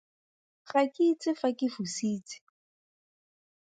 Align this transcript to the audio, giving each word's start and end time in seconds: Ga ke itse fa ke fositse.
Ga 0.69 0.81
ke 0.93 1.03
itse 1.11 1.31
fa 1.39 1.49
ke 1.57 1.67
fositse. 1.75 2.37